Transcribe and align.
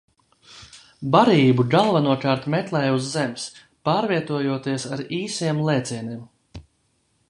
Barību 1.15 1.65
galvenokārt 1.75 2.49
meklē 2.55 2.83
uz 2.95 3.11
zemes, 3.11 3.47
pārvietojoties 3.91 4.89
ar 4.97 5.09
īsiem 5.23 5.65
lēcieniem. 5.71 6.65